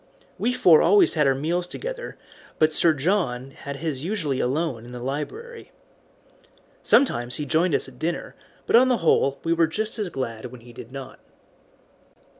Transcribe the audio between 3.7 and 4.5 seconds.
his usually